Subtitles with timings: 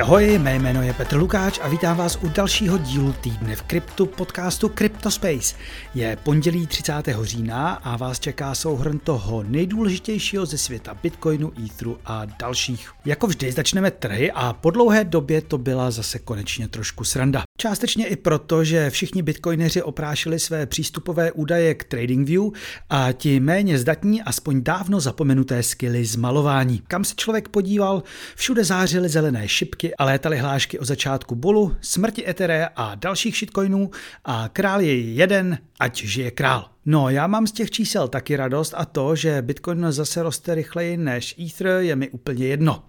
[0.00, 3.62] Ahoj, ahoj, mé jméno je Petr Lukáč a vítám vás u dalšího dílu týdne v
[3.62, 5.56] kryptu podcastu CryptoSpace.
[5.94, 6.92] Je pondělí 30.
[7.22, 12.90] října a vás čeká souhrn toho nejdůležitějšího ze světa Bitcoinu, Etheru a dalších.
[13.04, 17.47] Jako vždy začneme trhy a po dlouhé době to byla zase konečně trošku sranda.
[17.60, 22.42] Částečně i proto, že všichni bitcoineři oprášili své přístupové údaje k TradingView
[22.90, 26.82] a ti méně zdatní aspoň dávno zapomenuté skily z malování.
[26.88, 28.02] Kam se člověk podíval,
[28.36, 33.90] všude zářily zelené šipky a létaly hlášky o začátku bulu, smrti Etherea a dalších shitcoinů
[34.24, 36.70] a král je jeden, ať žije král.
[36.90, 40.96] No, já mám z těch čísel taky radost a to, že Bitcoin zase roste rychleji
[40.96, 42.82] než Ether, je mi úplně jedno.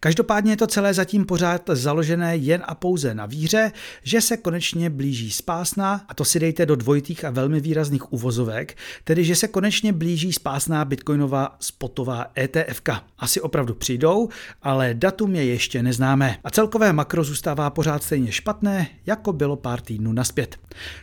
[0.00, 4.90] Každopádně je to celé zatím pořád založené jen a pouze na víře, že se konečně
[4.90, 9.48] blíží spásná, a to si dejte do dvojitých a velmi výrazných uvozovek, tedy že se
[9.48, 12.82] konečně blíží spásná bitcoinová spotová ETF.
[13.18, 14.28] Asi opravdu přijdou,
[14.62, 16.36] ale datum je ještě neznámé.
[16.44, 20.56] A celkové makro zůstává pořád stejně špatné, jako bylo pár týdnů naspět.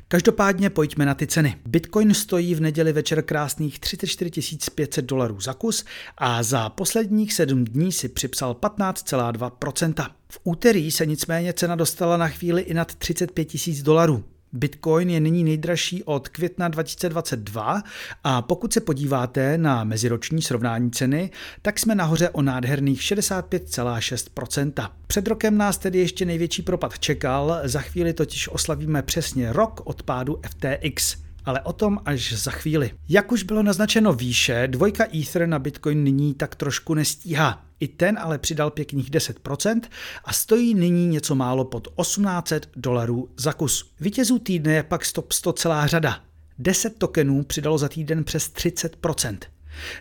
[0.07, 1.55] Každopádně pojďme na ty ceny.
[1.65, 5.85] Bitcoin stojí v neděli večer krásných 34 500 dolarů za kus
[6.17, 10.09] a za posledních sedm dní si připsal 15,2%.
[10.31, 14.23] V úterý se nicméně cena dostala na chvíli i nad 35 000 dolarů.
[14.53, 17.83] Bitcoin je nyní nejdražší od května 2022
[18.23, 24.89] a pokud se podíváte na meziroční srovnání ceny, tak jsme nahoře o nádherných 65,6%.
[25.07, 30.03] Před rokem nás tedy ještě největší propad čekal, za chvíli totiž oslavíme přesně rok od
[30.03, 32.91] pádu FTX ale o tom až za chvíli.
[33.09, 37.65] Jak už bylo naznačeno výše, dvojka Ether na Bitcoin nyní tak trošku nestíhá.
[37.79, 39.81] I ten ale přidal pěkných 10%
[40.25, 43.91] a stojí nyní něco málo pod 1800 dolarů za kus.
[43.99, 46.19] Vítězů týdne je pak stop 100 celá řada.
[46.59, 49.37] 10 tokenů přidalo za týden přes 30%.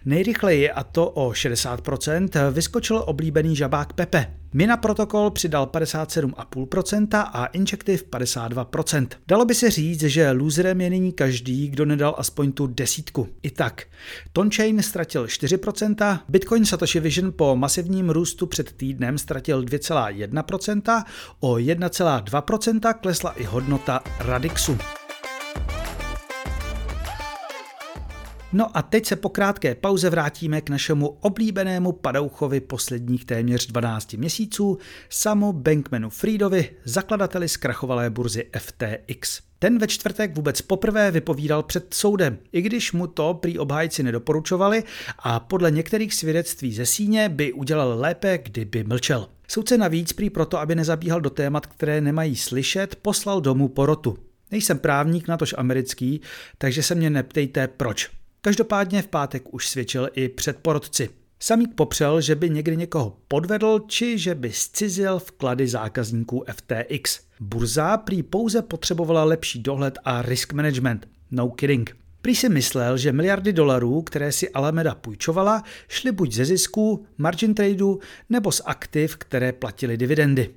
[0.05, 4.38] Nejrychleji, a to o 60%, vyskočil oblíbený žabák Pepe.
[4.53, 9.09] Mina protokol přidal 57,5% a Injective 52%.
[9.29, 13.29] Dalo by se říct, že loserem je nyní každý, kdo nedal aspoň tu desítku.
[13.43, 13.83] I tak.
[14.33, 21.05] Tonchain ztratil 4%, Bitcoin Satoshi Vision po masivním růstu před týdnem ztratil 2,1%,
[21.41, 24.79] o 1,2% klesla i hodnota Radixu.
[28.53, 34.13] No a teď se po krátké pauze vrátíme k našemu oblíbenému padouchovi posledních téměř 12
[34.13, 34.79] měsíců,
[35.09, 39.41] Samu Bankmanu Friedovi, zakladateli zkrachovalé burzy FTX.
[39.59, 44.85] Ten ve čtvrtek vůbec poprvé vypovídal před soudem, i když mu to prý obhájci nedoporučovali
[45.19, 49.29] a podle některých svědectví ze síně by udělal lépe, kdyby mlčel.
[49.49, 54.19] Soudce navíc prý proto, aby nezabíhal do témat, které nemají slyšet, poslal domů porotu.
[54.51, 56.21] Nejsem právník, natož americký,
[56.59, 58.18] takže se mě neptejte proč.
[58.49, 61.09] Každopádně v pátek už svědčil i před porodci.
[61.41, 67.21] Samík popřel, že by někdy někoho podvedl, či že by scizil vklady zákazníků FTX.
[67.41, 71.09] Burza prý pouze potřebovala lepší dohled a risk management.
[71.31, 71.97] No kidding.
[72.23, 77.55] Prý si myslel, že miliardy dolarů, které si Alameda půjčovala, šly buď ze zisků, margin
[77.55, 77.99] tradu
[78.31, 80.55] nebo z aktiv, které platily dividendy.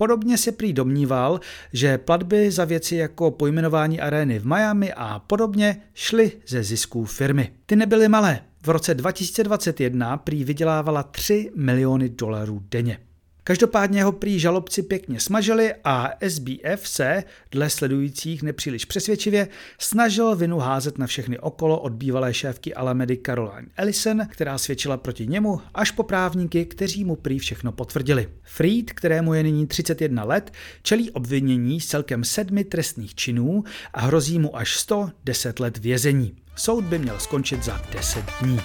[0.00, 1.40] Podobně se prý domníval,
[1.72, 7.52] že platby za věci jako pojmenování arény v Miami a podobně šly ze zisků firmy.
[7.66, 8.40] Ty nebyly malé.
[8.62, 12.98] V roce 2021 prý vydělávala 3 miliony dolarů denně.
[13.44, 20.58] Každopádně ho prý žalobci pěkně smažili a SBF se, dle sledujících nepříliš přesvědčivě, snažil vinu
[20.58, 25.90] házet na všechny okolo od bývalé šéfky Alamedy Caroline Ellison, která svědčila proti němu, až
[25.90, 28.28] po právníky, kteří mu prý všechno potvrdili.
[28.42, 30.52] Fried, kterému je nyní 31 let,
[30.82, 33.64] čelí obvinění z celkem sedmi trestných činů
[33.94, 36.36] a hrozí mu až 110 let vězení.
[36.56, 38.60] Soud by měl skončit za 10 dní.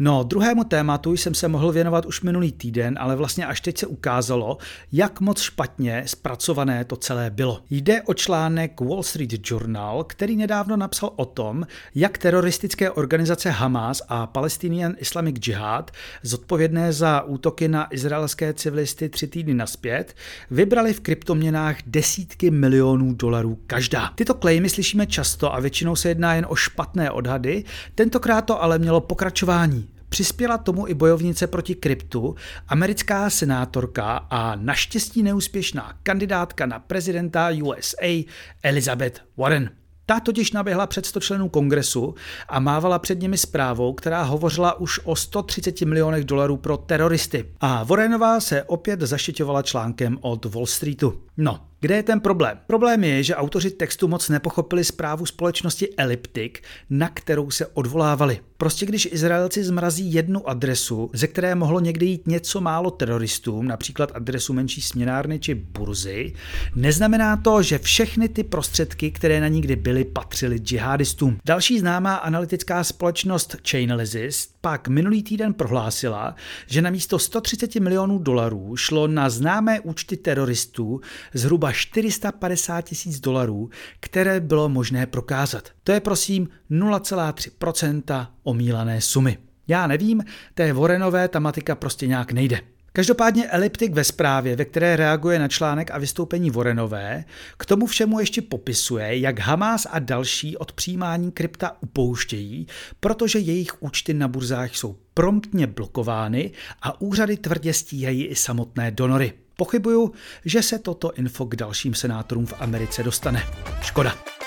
[0.00, 3.86] No, druhému tématu jsem se mohl věnovat už minulý týden, ale vlastně až teď se
[3.86, 4.58] ukázalo,
[4.92, 7.62] jak moc špatně zpracované to celé bylo.
[7.70, 14.02] Jde o článek Wall Street Journal, který nedávno napsal o tom, jak teroristické organizace Hamas
[14.08, 15.90] a Palestinian Islamic Jihad,
[16.22, 20.14] zodpovědné za útoky na izraelské civilisty tři týdny naspět,
[20.50, 24.12] vybrali v kryptoměnách desítky milionů dolarů každá.
[24.14, 27.64] Tyto klejmy slyšíme často a většinou se jedná jen o špatné odhady,
[27.94, 29.87] tentokrát to ale mělo pokračování.
[30.08, 32.34] Přispěla tomu i bojovnice proti kryptu,
[32.68, 38.24] americká senátorka a naštěstí neúspěšná kandidátka na prezidenta USA
[38.62, 39.70] Elizabeth Warren.
[40.06, 42.14] Ta totiž naběhla před 100 členů kongresu
[42.48, 47.44] a mávala před nimi zprávou, která hovořila už o 130 milionech dolarů pro teroristy.
[47.60, 51.22] A Warrenová se opět zaštiťovala článkem od Wall Streetu.
[51.36, 52.58] No, Kde je ten problém?
[52.66, 56.52] Problém je, že autoři textu moc nepochopili zprávu společnosti Elliptic,
[56.90, 58.40] na kterou se odvolávali.
[58.56, 64.12] Prostě když Izraelci zmrazí jednu adresu, ze které mohlo někdy jít něco málo teroristům, například
[64.14, 66.32] adresu menší směnárny či burzy,
[66.74, 71.38] neznamená to, že všechny ty prostředky, které na nikdy byly, patřily džihadistům.
[71.44, 76.34] Další známá analytická společnost Chainalysis pak minulý týden prohlásila,
[76.66, 81.00] že na místo 130 milionů dolarů šlo na známé účty teroristů
[81.34, 83.70] zhruba 450 tisíc dolarů,
[84.00, 85.68] které bylo možné prokázat.
[85.84, 89.38] To je prosím 0,3% omílané sumy.
[89.68, 90.22] Já nevím,
[90.54, 92.60] té Warrenové tematika prostě nějak nejde.
[92.92, 97.24] Každopádně Elliptik ve zprávě, ve které reaguje na článek a vystoupení Vorenové,
[97.56, 102.66] k tomu všemu ještě popisuje, jak Hamas a další od přijímání krypta upouštějí,
[103.00, 106.50] protože jejich účty na burzách jsou promptně blokovány
[106.82, 109.32] a úřady tvrdě stíhají i samotné donory.
[109.56, 110.12] Pochybuju,
[110.44, 113.42] že se toto info k dalším senátorům v Americe dostane.
[113.82, 114.37] Škoda.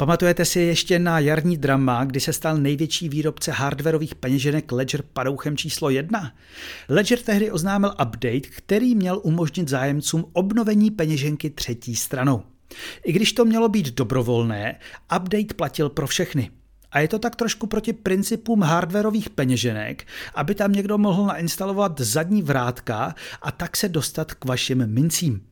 [0.00, 5.56] Pamatujete si ještě na jarní drama, kdy se stal největší výrobce hardwareových peněženek Ledger padouchem
[5.56, 6.32] číslo jedna?
[6.88, 12.42] Ledger tehdy oznámil update, který měl umožnit zájemcům obnovení peněženky třetí stranou.
[13.04, 14.78] I když to mělo být dobrovolné,
[15.16, 16.50] update platil pro všechny.
[16.92, 22.42] A je to tak trošku proti principům hardwareových peněženek, aby tam někdo mohl nainstalovat zadní
[22.42, 25.49] vrátka a tak se dostat k vašim mincím.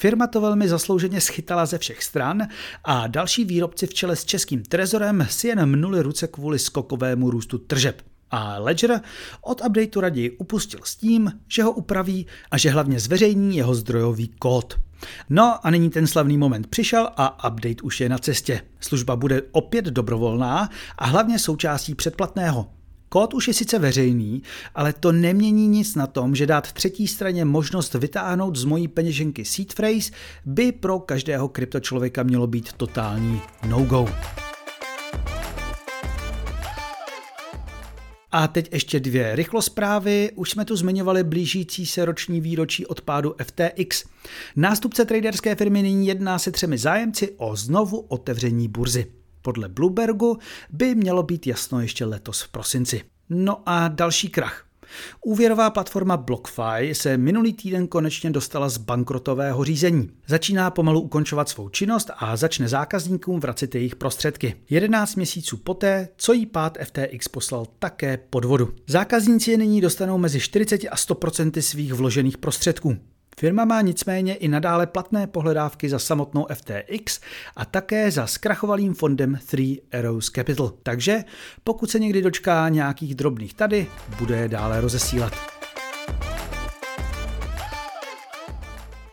[0.00, 2.48] Firma to velmi zaslouženě schytala ze všech stran
[2.84, 7.58] a další výrobci v čele s českým trezorem si jen mnuli ruce kvůli skokovému růstu
[7.58, 8.02] tržeb.
[8.30, 9.00] A Ledger
[9.40, 14.28] od updateu raději upustil s tím, že ho upraví a že hlavně zveřejní jeho zdrojový
[14.28, 14.78] kód.
[15.30, 18.60] No a nyní ten slavný moment přišel a update už je na cestě.
[18.80, 22.77] Služba bude opět dobrovolná a hlavně součástí předplatného.
[23.08, 24.42] Kód už je sice veřejný,
[24.74, 29.44] ale to nemění nic na tom, že dát třetí straně možnost vytáhnout z mojí peněženky
[29.44, 30.10] seed phrase
[30.44, 34.08] by pro každého kryptočlověka mělo být totální no-go.
[38.32, 40.30] A teď ještě dvě rychlosprávy.
[40.34, 44.04] Už jsme tu zmiňovali blížící se roční výročí odpádu FTX.
[44.56, 49.17] Nástupce traderské firmy nyní jedná se třemi zájemci o znovu otevření burzy.
[49.48, 50.38] Podle Bloombergu
[50.70, 53.02] by mělo být jasno ještě letos v prosinci.
[53.28, 54.64] No a další krach.
[55.24, 60.10] Úvěrová platforma BlockFi se minulý týden konečně dostala z bankrotového řízení.
[60.26, 64.54] Začíná pomalu ukončovat svou činnost a začne zákazníkům vracet jejich prostředky.
[64.70, 68.74] 11 měsíců poté, co jí pád FTX poslal také pod vodu.
[68.86, 72.96] Zákazníci nyní dostanou mezi 40 a 100% svých vložených prostředků.
[73.38, 77.20] Firma má nicméně i nadále platné pohledávky za samotnou FTX
[77.56, 80.72] a také za zkrachovalým fondem Three Arrows Capital.
[80.82, 81.24] Takže
[81.64, 83.86] pokud se někdy dočká nějakých drobných tady,
[84.18, 85.32] bude je dále rozesílat.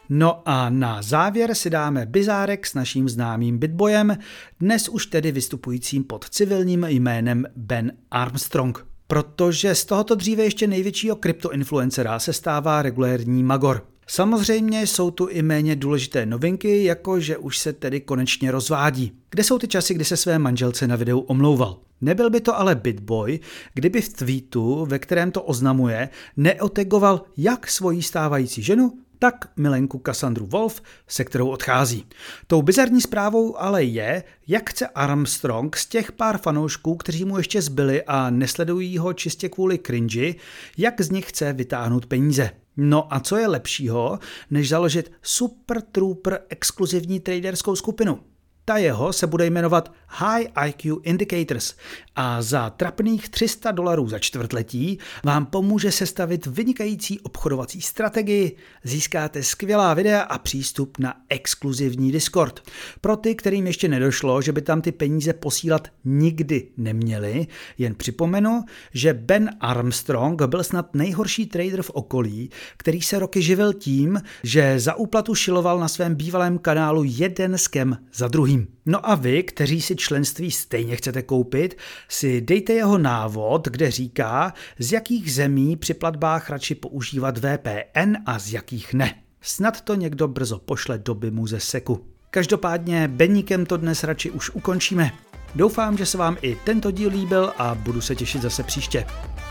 [0.10, 4.18] No a na závěr si dáme bizárek s naším známým Bitboyem,
[4.60, 8.86] dnes už tedy vystupujícím pod civilním jménem Ben Armstrong.
[9.08, 13.95] Protože z tohoto dříve ještě největšího kryptoinfluencera se stává regulérní Magor.
[14.08, 19.12] Samozřejmě jsou tu i méně důležité novinky, jako že už se tedy konečně rozvádí.
[19.30, 21.80] Kde jsou ty časy, kdy se své manželce na videu omlouval?
[22.02, 23.40] Nebyl by to ale Bitboy,
[23.74, 30.46] kdyby v tweetu, ve kterém to oznamuje, neotegoval jak svoji stávající ženu, tak milenku Cassandru
[30.46, 32.06] Wolf, se kterou odchází.
[32.48, 37.62] Tou bizarní zprávou ale je, jak chce Armstrong z těch pár fanoušků, kteří mu ještě
[37.62, 40.36] zbyli a nesledují ho čistě kvůli cringy,
[40.78, 42.52] jak z nich chce vytáhnout peníze.
[42.78, 44.20] No a co je lepšího,
[44.52, 48.20] než založit Super Trooper exkluzivní traderskou skupinu?
[48.66, 51.74] Ta jeho se bude jmenovat High IQ Indicators
[52.16, 59.94] a za trapných 300 dolarů za čtvrtletí vám pomůže sestavit vynikající obchodovací strategii, získáte skvělá
[59.94, 62.70] videa a přístup na exkluzivní Discord.
[63.02, 68.64] Pro ty, kterým ještě nedošlo, že by tam ty peníze posílat nikdy neměli, jen připomenu,
[68.94, 74.80] že Ben Armstrong byl snad nejhorší trader v okolí, který se roky živil tím, že
[74.80, 78.68] za úplatu šiloval na svém bývalém kanálu jeden skem za druhým.
[78.86, 81.78] No a vy, kteří si členství stejně chcete koupit,
[82.10, 88.40] si dejte jeho návod, kde říká, z jakých zemí při platbách radši používat VPN a
[88.40, 89.16] z jakých ne.
[89.42, 92.06] Snad to někdo brzo pošle do BIMu ze seku.
[92.30, 95.12] Každopádně Beníkem to dnes radši už ukončíme.
[95.56, 99.06] Doufám, že se vám i tento díl líbil a budu se těšit zase příště.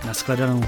[0.06, 0.64] Naschledanou.